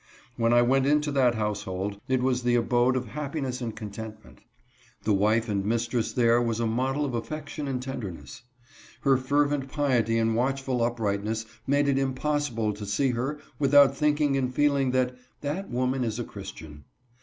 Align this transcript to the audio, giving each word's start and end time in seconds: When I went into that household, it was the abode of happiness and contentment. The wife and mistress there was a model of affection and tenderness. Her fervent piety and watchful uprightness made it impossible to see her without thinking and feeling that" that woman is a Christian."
When 0.35 0.51
I 0.51 0.63
went 0.63 0.87
into 0.87 1.11
that 1.11 1.35
household, 1.35 2.01
it 2.07 2.23
was 2.23 2.41
the 2.41 2.55
abode 2.55 2.95
of 2.95 3.09
happiness 3.09 3.61
and 3.61 3.75
contentment. 3.75 4.39
The 5.03 5.13
wife 5.13 5.47
and 5.47 5.63
mistress 5.63 6.11
there 6.11 6.41
was 6.41 6.59
a 6.59 6.65
model 6.65 7.05
of 7.05 7.13
affection 7.13 7.67
and 7.67 7.79
tenderness. 7.83 8.41
Her 9.01 9.15
fervent 9.15 9.67
piety 9.69 10.17
and 10.17 10.35
watchful 10.35 10.81
uprightness 10.81 11.45
made 11.67 11.87
it 11.87 11.99
impossible 11.99 12.73
to 12.73 12.85
see 12.87 13.11
her 13.11 13.37
without 13.59 13.95
thinking 13.95 14.35
and 14.37 14.51
feeling 14.51 14.89
that" 14.89 15.15
that 15.41 15.69
woman 15.69 16.03
is 16.03 16.17
a 16.17 16.23
Christian." 16.23 16.85